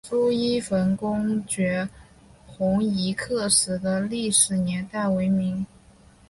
[0.09, 1.87] 朱一冯攻剿
[2.47, 5.63] 红夷刻石的历史年代为明。